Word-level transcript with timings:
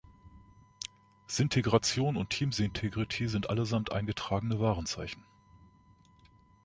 „Syntegration“ 1.27 2.17
und 2.17 2.31
„Team 2.31 2.51
Syntegrity“ 2.51 3.27
sind 3.27 3.51
allesamt 3.51 3.91
eingetragene 3.93 4.59
Warenzeichen. 4.59 5.23